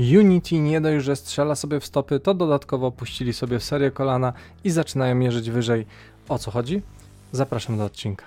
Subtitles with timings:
[0.00, 4.32] Unity nie dość, że strzela sobie w stopy, to dodatkowo puścili sobie w serię kolana
[4.64, 5.86] i zaczynają mierzyć wyżej.
[6.28, 6.82] O co chodzi?
[7.32, 8.24] Zapraszam do odcinka.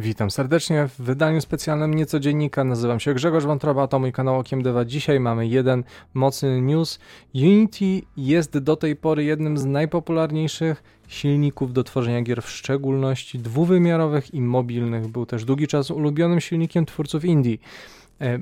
[0.00, 2.64] Witam serdecznie w wydaniu specjalnym Niecodziennika.
[2.64, 4.84] Nazywam się Grzegorz Wątroba, to mój kanał Okiem Dewa.
[4.84, 5.84] Dzisiaj mamy jeden
[6.14, 6.98] mocny news.
[7.34, 14.34] Unity jest do tej pory jednym z najpopularniejszych silników do tworzenia gier, w szczególności dwuwymiarowych
[14.34, 15.08] i mobilnych.
[15.08, 17.56] Był też długi czas ulubionym silnikiem twórców indie.
[18.20, 18.38] E,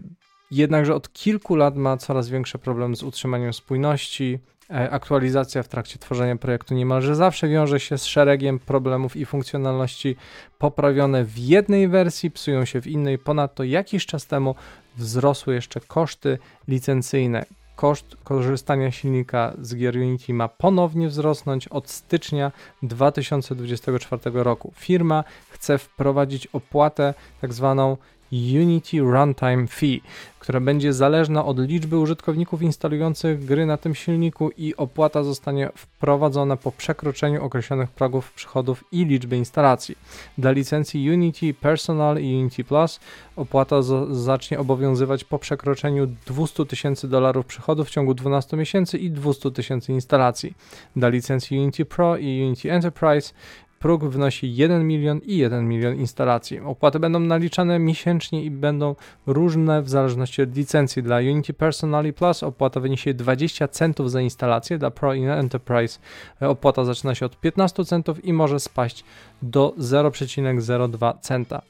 [0.50, 6.36] jednakże od kilku lat ma coraz większy problem z utrzymaniem spójności, aktualizacja w trakcie tworzenia
[6.36, 10.16] projektu niemalże zawsze wiąże się z szeregiem problemów i funkcjonalności
[10.58, 13.18] poprawione w jednej wersji, psują się w innej.
[13.18, 14.54] Ponadto jakiś czas temu
[14.96, 17.44] wzrosły jeszcze koszty licencyjne.
[17.76, 24.72] Koszt korzystania silnika z gier Unity ma ponownie wzrosnąć od stycznia 2024 roku.
[24.76, 27.96] Firma chce wprowadzić opłatę tak zwaną
[28.32, 30.02] Unity Runtime Fee,
[30.38, 36.56] która będzie zależna od liczby użytkowników instalujących gry na tym silniku i opłata zostanie wprowadzona
[36.56, 39.98] po przekroczeniu określonych progów przychodów i liczby instalacji.
[40.38, 43.00] Dla licencji Unity Personal i Unity Plus
[43.36, 49.50] opłata zacznie obowiązywać po przekroczeniu 200 tysięcy dolarów przychodów w ciągu 12 miesięcy i 200
[49.50, 50.54] tysięcy instalacji.
[50.96, 53.32] Dla licencji Unity Pro i Unity Enterprise
[53.78, 56.60] Próg wynosi 1 milion i 1 milion instalacji.
[56.60, 58.94] Opłaty będą naliczane miesięcznie i będą
[59.26, 61.02] różne w zależności od licencji.
[61.02, 65.98] Dla Unity Personally Plus opłata wyniesie 20 centów za instalację, dla Pro i Enterprise
[66.40, 69.04] opłata zaczyna się od 15 centów i może spaść
[69.42, 71.62] do 0,02 centa.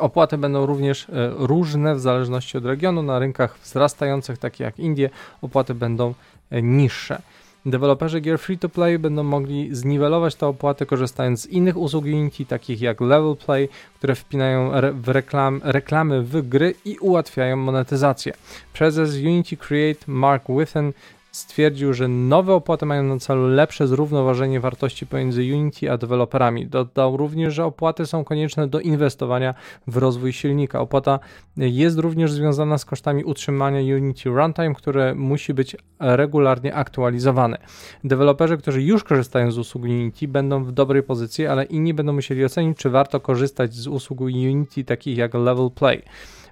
[0.00, 3.02] Opłaty będą również e, różne w zależności od regionu.
[3.02, 5.10] Na rynkach wzrastających, takich jak Indie,
[5.42, 6.14] opłaty będą
[6.50, 7.22] e, niższe.
[7.66, 13.00] Deweloperzy gier free-to-play będą mogli zniwelować te opłaty korzystając z innych usług Unity, takich jak
[13.00, 18.32] Level Play, które wpinają re w reklam reklamy w gry i ułatwiają monetyzację.
[18.72, 20.92] Prezes Unity Create Mark Withen
[21.32, 26.66] stwierdził, że nowe opłaty mają na celu lepsze zrównoważenie wartości pomiędzy Unity a deweloperami.
[26.66, 29.54] Dodał również, że opłaty są konieczne do inwestowania
[29.86, 30.80] w rozwój silnika.
[30.80, 31.18] Opłata
[31.56, 37.58] jest również związana z kosztami utrzymania Unity Runtime, które musi być regularnie aktualizowane.
[38.04, 42.44] Deweloperzy, którzy już korzystają z usług Unity będą w dobrej pozycji, ale inni będą musieli
[42.44, 46.02] ocenić, czy warto korzystać z usług Unity takich jak Level Play.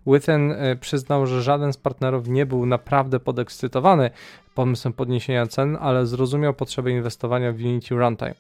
[0.07, 4.11] Withen e, przyznał, że żaden z partnerów nie był naprawdę podekscytowany
[4.59, 8.35] pomysłem podniesienia cen, ale zrozumiał potrzebę inwestowania w Unity Runtime.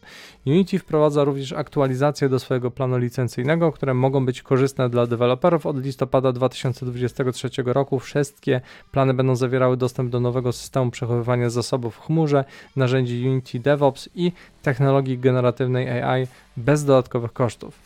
[0.47, 5.67] Unity wprowadza również aktualizacje do swojego planu licencyjnego, które mogą być korzystne dla deweloperów.
[5.67, 8.61] Od listopada 2023 roku wszystkie
[8.93, 12.45] plany będą zawierały dostęp do nowego systemu przechowywania zasobów w chmurze,
[12.77, 16.27] narzędzi Unity DevOps i technologii generatywnej AI
[16.57, 17.79] bez dodatkowych kosztów.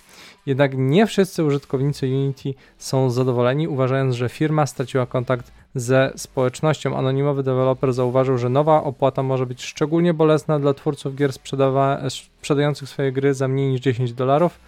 [0.47, 6.97] Jednak nie wszyscy użytkownicy Unity są zadowoleni, uważając, że firma straciła kontakt ze społecznością.
[6.97, 11.33] Anonimowy deweloper zauważył, że nowa opłata może być szczególnie bolesna dla twórców gier
[12.09, 14.59] sprzedających swoje gry za mniej niż 10 dolarów.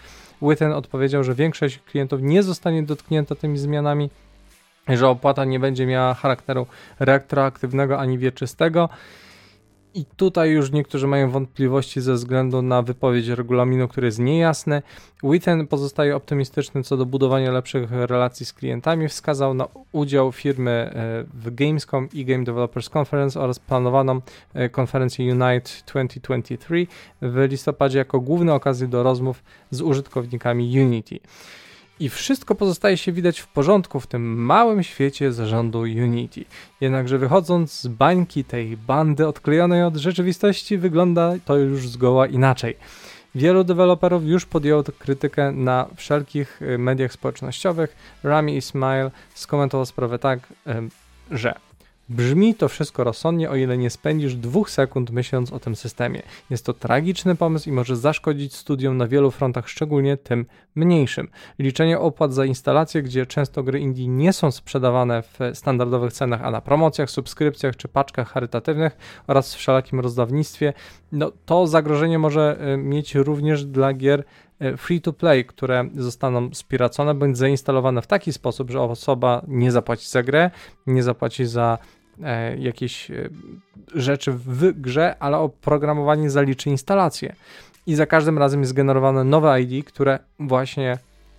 [0.43, 4.11] Witten odpowiedział, że większość klientów nie zostanie dotknięta tymi zmianami,
[4.89, 6.67] że opłata nie będzie miała charakteru
[6.99, 8.89] retroaktywnego ani wieczystego
[9.94, 14.82] i tutaj już niektórzy mają wątpliwości ze względu na wypowiedź regulaminu, który jest niejasny.
[15.22, 19.09] Witten pozostaje optymistyczny co do budowania lepszych relacji z klientami.
[19.09, 24.21] Wskazał na udział firmy e, w Gamescom i Game Developers Conference oraz planowaną
[24.55, 26.87] e, konferencję Unite 2023
[27.22, 31.21] w listopadzie jako główne okazje do rozmów z użytkownikami Unity.
[32.00, 36.44] I wszystko pozostaje się widać w porządku w tym małym świecie zarządu Unity.
[36.81, 42.77] Jednakże wychodząc z bańki tej bandy odklejonej od rzeczywistości, wygląda to już zgoła inaczej.
[43.34, 47.97] Wielu deweloperów już podjęło krytykę na wszelkich y, mediach społecznościowych.
[48.22, 50.53] Rami Ismail skomentował sprawę tak,
[51.31, 51.55] że
[52.09, 56.23] Brzmi to wszystko rozsądnie, o ile nie spędzisz dwóch sekund myśląc o tym systemie.
[56.51, 61.29] Jest to tragiczny pomysł i może zaszkodzić studiom na wielu frontach, szczególnie tym mniejszym.
[61.59, 66.51] Liczenie opłat za instalację, gdzie często gry indie nie są sprzedawane w standardowych cenach, a
[66.51, 68.97] na promocjach, subskrypcjach czy paczkach charytatywnych
[69.27, 70.73] oraz wszelakim rozdawnictwie,
[71.12, 74.25] no to zagrożenie może e, mieć również dla gier
[74.77, 80.09] free to play, które zostaną spiracone bądź zainstalowane w taki sposób, że osoba nie zapłaci
[80.09, 80.51] za grę,
[80.87, 81.79] nie zapłaci za
[82.23, 83.29] e, jakieś e,
[83.95, 87.35] rzeczy w grze, ale oprogramowanie zaliczy instalację.
[87.87, 90.99] I za każdym razem jest generowane nowe ID, które właśnie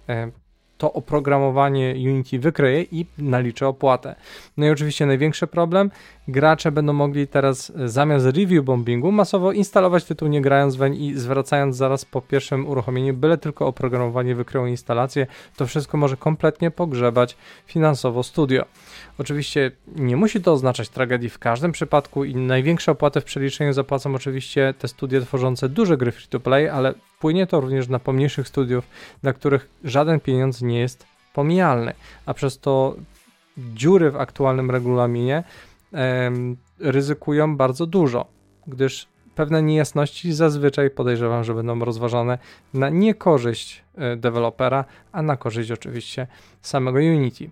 [0.09, 0.31] e,
[0.77, 4.15] to oprogramowanie Unity wykryje i naliczy opłatę.
[4.57, 5.91] No i oczywiście największy problem
[6.27, 11.13] gracze będą mogli teraz e, zamiast review bombingu masowo instalować tytuł nie grając weń i
[11.13, 17.37] zwracając zaraz po pierwszym uruchomieniu, byle tylko oprogramowanie wykryło instalację, to wszystko może kompletnie pogrzebać
[17.65, 18.65] finansowo studio.
[19.17, 24.15] Oczywiście nie musi to oznaczać tragedii w każdym przypadku i największe opłaty w przeliczeniu zapłacą
[24.15, 28.47] oczywiście te studia tworzące duże gry free to play, ale wpłynie to również na pomniejszych
[28.47, 28.87] studiów,
[29.21, 31.93] dla których żaden pieniądz nie jest pomijalny,
[32.25, 32.95] a przez to
[33.57, 35.43] dziury w aktualnym regulaminie
[36.79, 38.25] ryzykują bardzo dużo,
[38.67, 42.37] gdyż pewne niejasności zazwyczaj podejrzewam, że będą rozważane
[42.73, 46.27] na niekorzyść e, dewelopera, a na korzyść oczywiście
[46.61, 47.49] samego Unity.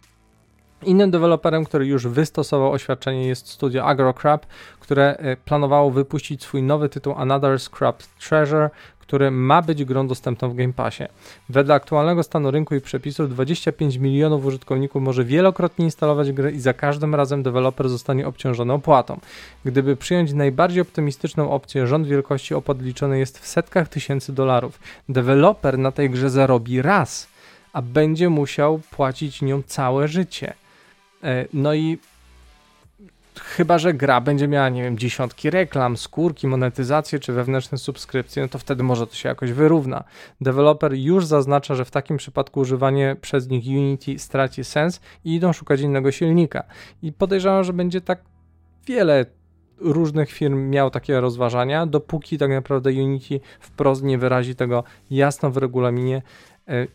[0.84, 4.46] Innym deweloperem, który już wystosował oświadczenie jest studio AgroCrap,
[4.80, 8.70] które e, planowało wypuścić swój nowy tytuł Another Scrap Treasure,
[9.00, 11.04] który ma być grą dostępną w Game Passie.
[11.50, 16.74] Wedle aktualnego stanu rynku i przepisów 25 milionów użytkowników może wielokrotnie instalować grę i za
[16.74, 19.20] każdym razem deweloper zostanie obciążony opłatą.
[19.66, 24.80] Gdyby przyjąć najbardziej optymistyczną opcję, rząd wielkości opłat liczony jest w setkach tysięcy dolarów.
[25.10, 27.28] Deweloper na tej grze zarobi raz,
[27.74, 30.54] a będzie musiał płacić nią całe życie.
[31.24, 31.98] E, no i
[33.40, 38.50] chyba, że gra będzie miała, nie wiem, dziesiątki reklam, skórki, monetyzację czy wewnętrzne subskrypcje, no
[38.50, 40.04] to wtedy może to się jakoś wyrówna.
[40.42, 45.54] Deweloper już zaznacza, że w takim przypadku używanie przez nich Unity straci sens i idą
[45.54, 46.64] szukać innego silnika.
[47.02, 48.20] I podejrzewam, że będzie tak
[48.88, 49.26] wiele
[49.80, 55.58] różnych firm miał takie rozważania, dopóki tak naprawdę Unity wprost nie wyrazi tego jasno w
[55.58, 56.22] regulaminie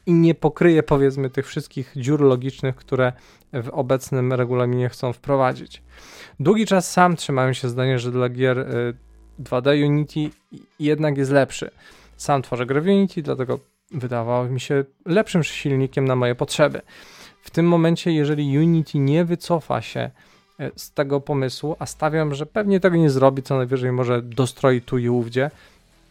[0.06, 3.12] i nie pokryje powiedzmy tych wszystkich dziur logicznych, które
[3.52, 5.82] w obecnym regulaminie chcą wprowadzić.
[6.40, 8.66] Długi czas sam trzymałem się zdania, że dla gier
[9.42, 10.30] 2D y, Unity
[10.80, 11.70] jednak jest lepszy.
[12.16, 13.58] Sam tworzę grę w Unity, dlatego
[13.90, 16.80] wydawało mi się lepszym silnikiem na moje potrzeby.
[17.42, 20.10] W tym momencie, jeżeli Unity nie wycofa się
[20.60, 24.80] y, z tego pomysłu, a stawiam, że pewnie tego nie zrobi, co najwyżej może dostroi
[24.80, 25.50] tu i ówdzie,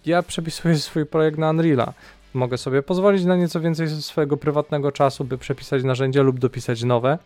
[0.05, 1.93] ja przepisuję swój projekt na Unreala.
[2.33, 7.17] Mogę sobie pozwolić na nieco więcej swojego prywatnego czasu, by przepisać narzędzia lub dopisać nowe,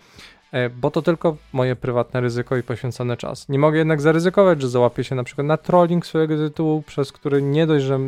[0.51, 3.49] e, bo to tylko moje prywatne ryzyko i poświęcony czas.
[3.49, 7.41] Nie mogę jednak zaryzykować, że załapię się na przykład na trolling swojego tytułu, przez który
[7.41, 7.99] nie dość, że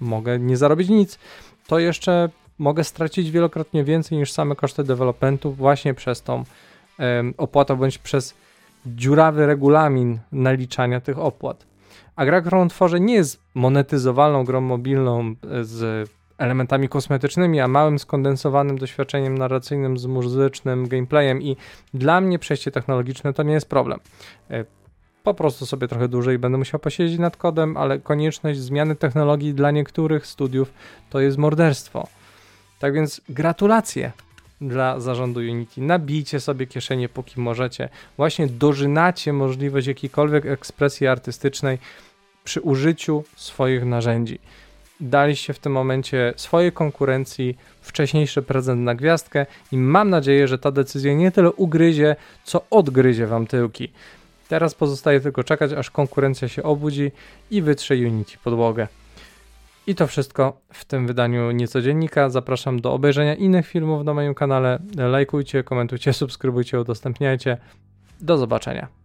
[0.00, 1.18] mogę nie zarobić nic,
[1.66, 2.28] to jeszcze
[2.58, 6.44] mogę stracić wielokrotnie więcej niż same koszty developmentu właśnie przez tą
[7.36, 8.34] opłatę bądź przez
[8.86, 11.71] dziurawy regulamin naliczania tych opłat.
[12.16, 17.98] A gra, którą tworzę, nie jest monetyzowalną grą mobilną e, z elementami kosmetycznymi, a małym
[17.98, 21.56] skondensowanym doświadczeniem narracyjnym z muzycznym gameplayem i
[21.94, 23.98] dla mnie przejście technologiczne to nie jest problem.
[24.50, 24.64] E,
[25.22, 29.70] po prostu sobie trochę dłużej będę musiał posiedzieć nad kodem, ale konieczność zmiany technologii dla
[29.70, 30.72] niektórych studiów
[31.10, 32.08] to jest morderstwo.
[32.78, 34.12] Tak więc gratulacje
[34.68, 35.80] dla zarządu Unity.
[35.80, 37.88] Nabijcie sobie kieszenie póki możecie.
[38.16, 41.78] Właśnie dożynacie możliwość jakiejkolwiek ekspresji artystycznej
[42.44, 44.38] przy użyciu swoich narzędzi.
[45.00, 50.70] Daliście w tym momencie swojej konkurencji wcześniejszy prezent na gwiazdkę i mam nadzieję, że ta
[50.70, 53.88] decyzja nie tyle ugryzie, co odgryzie wam tyłki.
[54.48, 57.12] Teraz pozostaje tylko czekać, aż konkurencja się obudzi
[57.50, 58.88] i wytrze Unity podłogę.
[59.86, 62.30] I to wszystko w tym wydaniu Niecodziennika.
[62.30, 64.78] Zapraszam do obejrzenia innych filmów na moim kanale.
[64.96, 67.56] Lajkujcie, komentujcie, subskrybujcie, udostępniajcie.
[68.20, 69.01] Do zobaczenia.